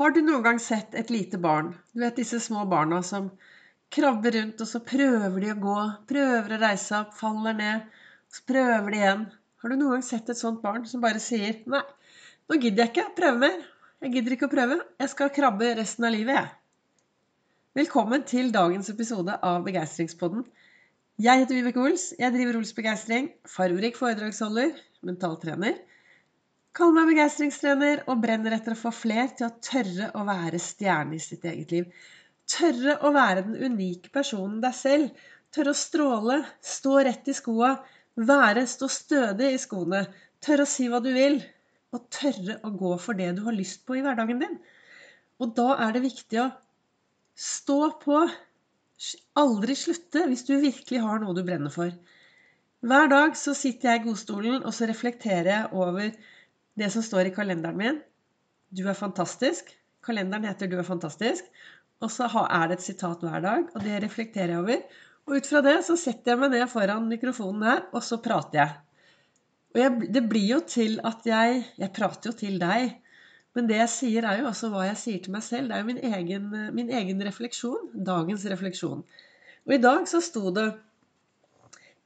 [0.00, 1.74] Har du noen gang sett et lite barn?
[1.92, 3.26] Du vet disse små barna som
[3.92, 5.74] krabber rundt, og så prøver de å gå.
[6.08, 7.82] Prøver å reise opp, faller ned.
[8.32, 9.26] Så prøver de igjen.
[9.60, 11.82] Har du noen gang sett et sånt barn som bare sier Nei,
[12.48, 13.60] nå gidder jeg ikke å prøve mer.
[14.00, 14.80] Jeg gidder ikke å prøve.
[15.04, 16.48] Jeg skal krabbe resten av livet, jeg.
[17.82, 20.48] Velkommen til dagens episode av Begeistringspodden.
[21.20, 22.14] Jeg heter Vibeke Ols.
[22.16, 23.28] Jeg driver Ols Begeistring.
[23.58, 24.72] Farverik foredragsholder.
[25.04, 25.76] Mentaltrener.
[26.76, 31.16] Kall meg begeistringstrener og brenner etter å få fler til å tørre å være stjerne
[31.16, 31.88] i sitt eget liv.
[32.50, 35.24] Tørre å være den unike personen deg selv.
[35.50, 37.72] Tørre å stråle, stå rett i skoa,
[38.30, 40.04] være, stå stødig i skoene.
[40.38, 41.40] Tørre å si hva du vil.
[41.90, 44.56] Og tørre å gå for det du har lyst på i hverdagen din.
[45.42, 46.48] Og da er det viktig å
[47.34, 48.24] stå på.
[49.42, 51.90] Aldri slutte hvis du virkelig har noe du brenner for.
[52.86, 56.14] Hver dag så sitter jeg i godstolen og så reflekterer jeg over
[56.80, 58.00] det som står i kalenderen min.
[58.72, 59.70] Du er fantastisk.
[60.06, 61.48] Kalenderen heter 'Du er fantastisk'.
[62.00, 64.84] Og så er det et sitat hver dag, og det reflekterer jeg over.
[65.26, 68.58] Og ut fra det så setter jeg meg ned foran mikrofonen her, og så prater
[68.62, 68.70] jeg.
[69.74, 72.96] Og jeg, det blir jo til at jeg Jeg prater jo til deg.
[73.54, 75.68] Men det jeg sier, er jo også hva jeg sier til meg selv.
[75.68, 77.90] Det er jo min egen, min egen refleksjon.
[78.06, 79.02] Dagens refleksjon.
[79.66, 80.70] Og i dag så sto det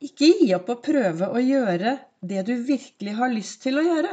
[0.04, 4.12] Ikke gi opp å prøve å gjøre det du virkelig har lyst til å gjøre.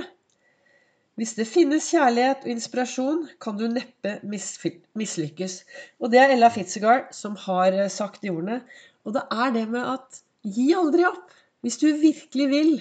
[1.22, 5.58] Hvis det finnes kjærlighet og inspirasjon, kan du neppe mislykkes.
[6.02, 8.64] Og det er Ella Fitzegard som har eh, sagt de ordene.
[9.06, 11.28] Og det er det med at gi aldri opp.
[11.62, 12.72] Hvis du virkelig vil,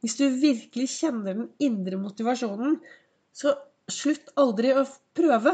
[0.00, 2.78] hvis du virkelig kjenner den indre motivasjonen,
[3.36, 3.52] så
[3.92, 4.86] slutt aldri å
[5.20, 5.52] prøve.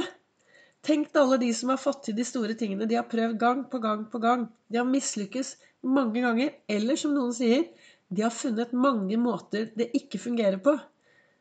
[0.87, 2.87] Tenk til alle de som har fått til de store tingene.
[2.87, 4.47] De har prøvd gang på gang på gang.
[4.71, 6.55] De har mislykkes mange ganger.
[6.71, 7.67] Eller som noen sier,
[8.07, 10.79] de har funnet mange måter det ikke fungerer på.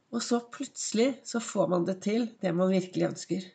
[0.09, 3.47] Og så plutselig så får man det til, det man virkelig ønsker.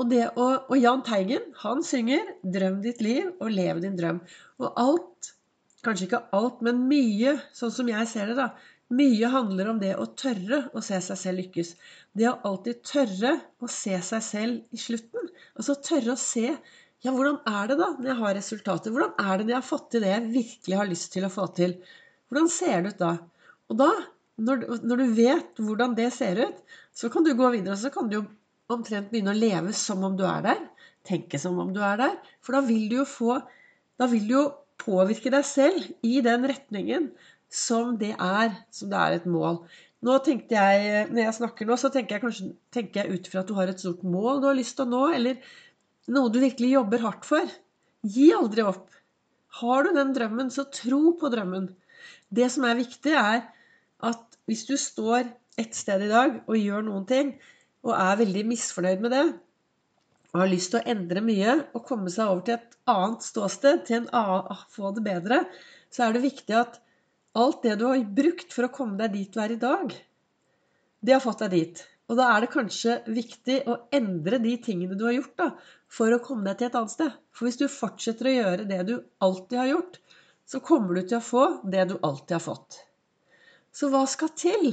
[0.00, 4.20] Og, og, og Jahn Teigen, han synger 'Drøm ditt liv og lev din drøm'.
[4.60, 5.32] Og alt,
[5.84, 8.50] kanskje ikke alt, men mye, sånn som jeg ser det, da,
[8.96, 11.74] mye handler om det å tørre å se seg selv lykkes.
[12.16, 15.28] Det å alltid tørre å se seg selv i slutten.
[15.54, 16.48] Altså tørre å se
[17.00, 18.92] ja, hvordan er det da når jeg har resultater?
[18.92, 21.32] Hvordan er det når jeg har fått til det jeg virkelig har lyst til å
[21.32, 21.76] få til?
[22.28, 23.12] Hvordan ser det ut da?
[23.70, 23.90] Og da
[24.40, 26.60] når, når, du vet hvordan det ser ut,
[26.96, 27.76] så kan du gå videre.
[27.76, 28.24] Og Så kan du jo
[28.70, 30.62] omtrent begynne å leve som om du er der.
[31.06, 32.16] Tenke som om du er der.
[32.44, 33.40] For da vil du jo få
[34.00, 34.46] Da vil du jo
[34.80, 37.10] påvirke deg selv i den retningen
[37.52, 38.54] som det er.
[38.72, 39.60] Som det er et mål.
[40.00, 43.42] Nå tenkte jeg, Når jeg snakker nå, så tenker jeg kanskje tenker jeg ut fra
[43.42, 45.36] at du har et stort mål du har lyst til å nå, eller
[46.08, 47.52] noe du virkelig jobber hardt for.
[48.00, 48.88] Gi aldri opp.
[49.60, 51.68] Har du den drømmen, så tro på drømmen.
[52.32, 53.42] Det som er viktig, er
[54.06, 55.28] at hvis du står
[55.60, 57.32] et sted i dag og gjør noen ting,
[57.86, 59.24] og er veldig misfornøyd med det,
[60.30, 63.84] og har lyst til å endre mye og komme seg over til et annet ståsted,
[63.86, 65.40] til en annen, få det bedre,
[65.90, 66.78] så er det viktig at
[67.40, 69.94] alt det du har brukt for å komme deg dit du er i dag,
[71.00, 71.82] det har fått deg dit.
[72.10, 75.48] Og da er det kanskje viktig å endre de tingene du har gjort, da,
[75.90, 77.18] for å komme deg til et annet sted.
[77.30, 80.00] For hvis du fortsetter å gjøre det du alltid har gjort,
[80.50, 82.80] så kommer du til å få det du alltid har fått.
[83.72, 84.66] Så hva skal til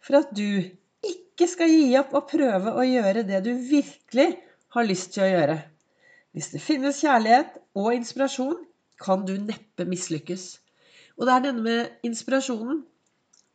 [0.00, 0.62] for at du
[1.06, 4.28] ikke skal gi opp og prøve å gjøre det du virkelig
[4.76, 5.58] har lyst til å gjøre?
[6.30, 8.58] Hvis det finnes kjærlighet og inspirasjon,
[9.00, 10.44] kan du neppe mislykkes.
[11.18, 12.84] Og det er denne med inspirasjonen.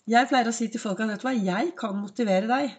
[0.09, 2.73] Jeg pleier å si til folk at vet du hva, jeg kan motivere deg.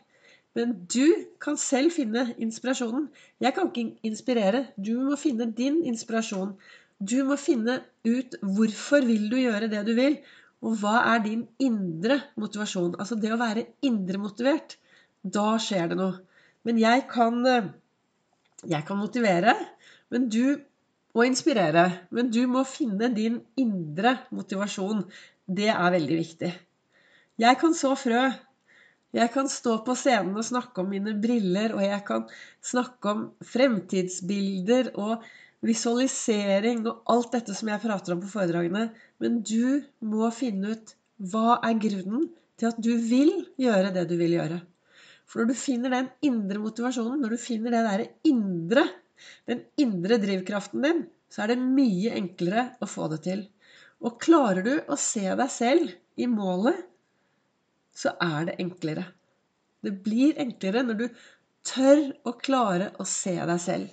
[0.57, 3.09] Men du kan selv finne inspirasjonen.
[3.45, 4.67] Jeg kan ikke inspirere.
[4.77, 6.55] Du må finne din inspirasjon.
[7.01, 10.17] Du må finne ut hvorfor vil du gjøre det du vil,
[10.65, 12.95] og hva er din indre motivasjon?
[13.01, 14.79] Altså det å være indre motivert.
[15.23, 16.23] Da skjer det noe.
[16.67, 17.69] Men jeg kan, eh,
[18.65, 19.55] jeg kan motivere,
[20.11, 20.57] men du
[21.17, 21.87] og inspirere.
[22.13, 25.05] Men du må finne din indre motivasjon.
[25.47, 26.53] Det er veldig viktig.
[27.41, 28.27] Jeg kan så frø.
[29.17, 32.27] Jeg kan stå på scenen og snakke om mine briller, og jeg kan
[32.61, 35.25] snakke om fremtidsbilder og
[35.65, 38.89] visualisering og alt dette som jeg prater om på foredragene.
[39.23, 40.95] Men du må finne ut
[41.33, 42.29] hva er grunnen
[42.61, 44.61] til at du vil gjøre det du vil gjøre.
[45.27, 48.85] For når du finner den indre motivasjonen, når du finner det der indre,
[49.49, 53.43] den indre drivkraften din, så er det mye enklere å få det til.
[54.05, 56.79] Og klarer du å se deg selv i målet,
[57.97, 59.07] så er det enklere.
[59.83, 61.07] Det blir enklere når du
[61.67, 63.91] tør å klare å se deg selv.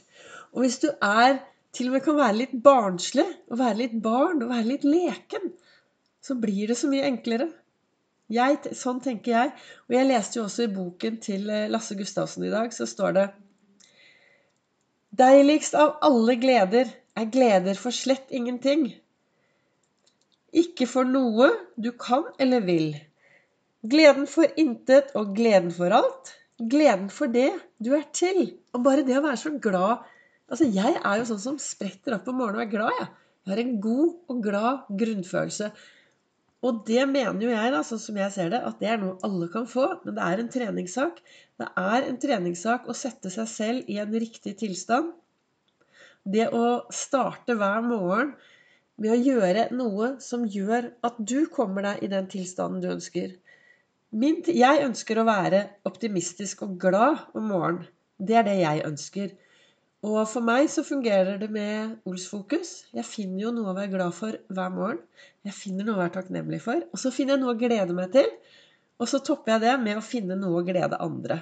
[0.53, 1.39] Og hvis du er
[1.73, 5.51] til og med kan være litt barnslig, og være litt barn, og være litt leken,
[6.23, 7.49] så blir det så mye enklere.
[8.33, 9.53] Jeg, sånn tenker jeg.
[9.89, 13.17] Og jeg leste jo også i boken til eh, Lasse Gustavsen i dag, så står
[13.17, 13.25] det
[15.13, 16.89] Deiligst av alle gleder
[17.19, 18.87] er gleder for slett ingenting.
[20.53, 22.95] Ikke for noe du kan eller vil.
[23.85, 26.33] Gleden for intet og gleden for alt.
[26.57, 27.51] Gleden for det
[27.83, 28.55] du er til.
[28.73, 30.05] Og bare det å være så glad
[30.51, 33.11] Altså, jeg er jo sånn som spretter opp om morgenen og er glad, jeg.
[33.43, 35.69] Jeg har en god og glad grunnfølelse.
[36.63, 39.17] Og det mener jo jeg, da, sånn som jeg ser det, at det er noe
[39.27, 39.89] alle kan få.
[40.05, 41.19] Men det er en treningssak.
[41.59, 45.11] Det er en treningssak å sette seg selv i en riktig tilstand.
[46.23, 48.31] Det å starte hver morgen
[49.03, 53.33] med å gjøre noe som gjør at du kommer deg i den tilstanden du ønsker.
[54.13, 57.89] Jeg ønsker å være optimistisk og glad om morgenen.
[58.23, 59.31] Det er det jeg ønsker.
[60.03, 62.73] Og for meg så fungerer det med Ols-fokus.
[62.91, 64.99] Jeg finner jo noe å være glad for hver morgen.
[65.47, 66.83] Jeg finner noe å være takknemlig for.
[66.91, 68.27] Og så finner jeg noe å glede meg til.
[68.99, 71.39] Og så topper jeg det med å finne noe å glede andre.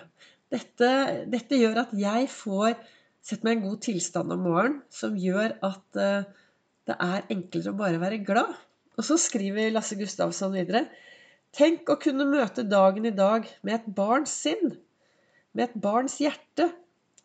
[0.53, 0.91] Dette,
[1.31, 2.75] dette gjør at jeg får
[3.21, 6.23] Sett meg en god tilstand om morgenen som gjør at uh,
[6.89, 8.55] det er enklere å bare være glad.
[8.97, 10.87] Og så skriver Lasse Gustavsson videre
[11.53, 14.73] Tenk å kunne møte dagen i dag med et barns sinn.
[15.53, 16.69] Med et barns hjerte.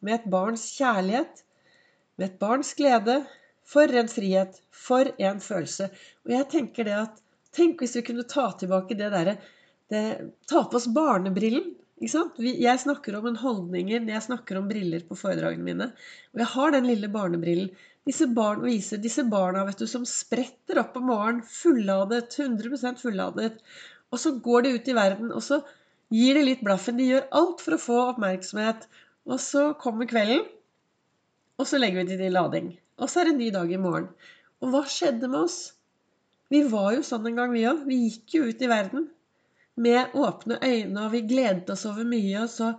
[0.06, 1.43] Med et barns kjærlighet.
[2.17, 3.20] Med et barns glede.
[3.67, 4.61] For en frihet.
[4.70, 5.91] For en følelse.
[6.26, 7.23] Og jeg tenker det at
[7.56, 9.38] Tenk hvis vi kunne ta tilbake det derre
[9.88, 11.70] Ta på oss barnebrillen.
[11.97, 12.38] Ikke sant?
[12.43, 15.87] Jeg snakker om en holdninger når jeg snakker om briller på foredragene mine.
[16.35, 17.70] Og jeg har den lille barnebrillen.
[18.06, 23.56] Disse, barn, viser, disse barna vet du, som spretter opp om morgenen, fulladet, 100% fulladet.
[24.12, 25.62] Og så går de ut i verden, og så
[26.14, 27.00] gir de litt blaffen.
[27.00, 28.87] De gjør alt for å få oppmerksomhet.
[29.26, 30.44] Og så kommer kvelden,
[31.56, 32.70] og så legger vi til i lading.
[33.00, 34.08] Og så er det en ny dag i morgen.
[34.62, 35.58] Og hva skjedde med oss?
[36.52, 37.82] Vi var jo sånn en gang, vi òg.
[37.88, 39.08] Vi gikk jo ut i verden
[39.76, 42.44] med åpne øyne, og vi gledet oss over mye.
[42.44, 42.70] Og så,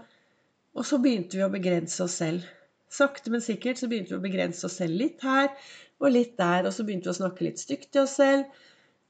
[0.78, 2.48] og så begynte vi å begrense oss selv.
[2.94, 5.52] Sakte, men sikkert så begynte vi å begrense oss selv litt her
[6.00, 6.70] og litt der.
[6.70, 8.48] Og så begynte vi å snakke litt stygt til oss selv.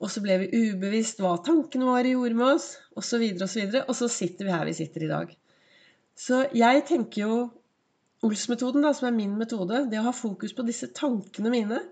[0.02, 3.44] Og så ble vi ubevisst hva tankene våre gjorde med oss, osv., osv.
[3.46, 5.38] Og, så videre, og så sitter vi her vi sitter i dag.
[6.18, 7.38] Så jeg tenker jo
[8.26, 11.84] Ols-metoden, som er min metode, det å ha fokus på disse tankene mine.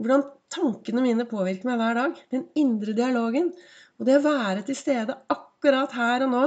[0.00, 2.22] Hvordan tankene mine påvirker meg hver dag.
[2.32, 3.50] Den indre dialogen.
[3.98, 6.44] Og det å være til stede akkurat her og nå,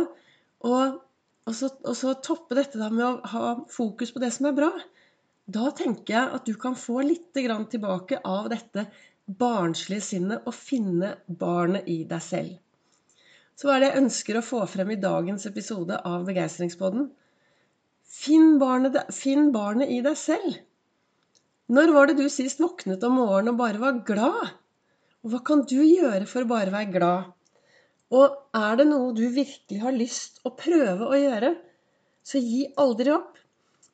[0.65, 0.97] og,
[1.45, 4.57] og, så, og så, toppe dette da med å ha fokus på det som er
[4.57, 4.71] bra,
[5.51, 8.88] da tenker jeg at du kan få litt tilbake av dette
[9.27, 12.56] barnslige sinnet og finne barnet i deg selv.
[13.57, 17.09] Så hva er det jeg ønsker å få frem i dagens episode av Begeistringspodden?
[18.12, 18.57] Finn
[19.15, 20.57] finn barnet i deg selv.
[21.71, 24.57] Når var det du sist våknet om morgenen og bare var glad?
[25.24, 27.30] Og hva kan du gjøre for å bare være glad?
[28.12, 31.54] Og er det noe du virkelig har lyst å prøve å gjøre,
[32.27, 33.38] så gi aldri opp.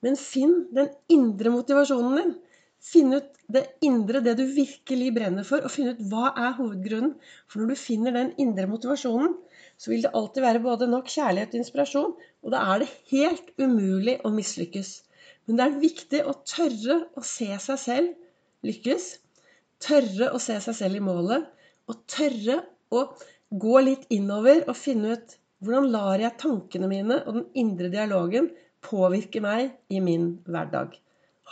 [0.01, 2.33] Men finn den indre motivasjonen din.
[2.81, 7.15] Finn ut det indre, det du virkelig brenner for, og finn ut hva er hovedgrunnen.
[7.45, 9.38] For når du finner den indre motivasjonen,
[9.77, 13.51] så vil det alltid være både nok kjærlighet og inspirasjon, og da er det helt
[13.62, 14.91] umulig å mislykkes.
[15.47, 19.07] Men det er viktig å tørre å se seg selv lykkes.
[19.83, 21.45] Tørre å se seg selv i målet.
[21.88, 23.03] Og tørre å
[23.47, 28.50] gå litt innover og finne ut hvordan lar jeg tankene mine og den indre dialogen
[28.83, 30.97] påvirke meg i min hverdag.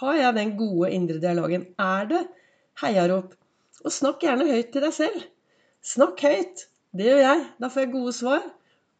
[0.02, 1.70] Har jeg den gode indre dialogen?
[1.80, 2.26] Er det
[2.82, 3.34] heiarop?
[3.86, 5.24] Og snakk gjerne høyt til deg selv.
[5.86, 6.68] Snakk høyt.
[6.96, 7.44] Det gjør jeg.
[7.60, 8.46] Da får jeg gode svar.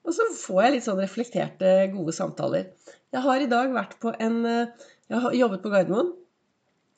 [0.06, 2.68] Og så får jeg litt sånn reflekterte, gode samtaler.
[3.16, 6.12] Jeg har i dag vært på en eh, Jeg har jobbet på Gardermoen.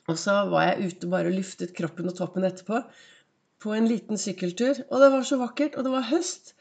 [0.08, 2.80] Og så var jeg ute bare og luftet kroppen og toppen etterpå
[3.64, 4.84] på en liten sykkeltur.
[4.88, 6.54] Og det var så vakkert, og det var høst.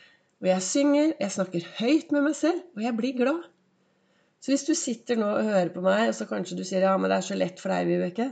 [0.42, 3.44] Og jeg synger, jeg snakker høyt med meg selv, og jeg blir glad.
[4.42, 6.96] Så hvis du sitter nå og hører på meg, og så kanskje du sier ja,
[7.00, 8.28] men det er så lett for deg, Vibeke.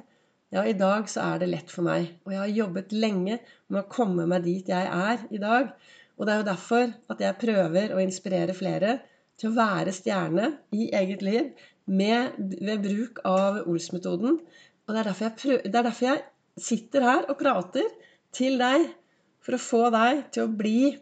[0.55, 2.13] Ja, i dag så er det lett for meg.
[2.23, 5.73] Og jeg har jobbet lenge med å komme meg dit jeg er i dag.
[6.15, 8.93] Og det er jo derfor at jeg prøver å inspirere flere
[9.41, 11.49] til å være stjerne i eget liv
[11.91, 14.39] med, ved bruk av Ols-metoden.
[14.87, 16.23] Og det er, prøver, det er derfor jeg
[16.69, 17.91] sitter her og prater
[18.35, 18.87] til deg
[19.43, 20.95] for å få deg til å bli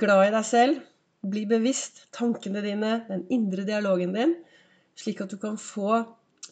[0.00, 0.82] glad i deg selv,
[1.20, 4.36] bli bevisst tankene dine, den indre dialogen din,
[4.96, 6.06] slik at du kan få,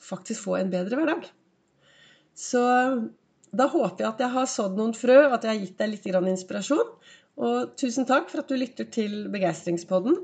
[0.05, 1.31] faktisk få en bedre hverdag.
[2.37, 2.63] Så
[3.51, 6.07] da håper jeg at jeg har sådd noen frø, at jeg har gitt deg litt
[6.35, 6.93] inspirasjon.
[7.41, 10.19] Og tusen takk for at du lytter til Begeistringspodden.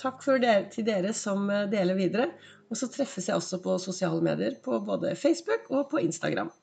[0.00, 2.30] Takk dere, til dere som deler videre.
[2.70, 6.52] Og så treffes jeg også på sosiale medier, på både Facebook og på Instagram.